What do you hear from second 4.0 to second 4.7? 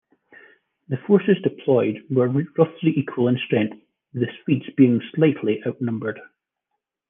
with the Swedes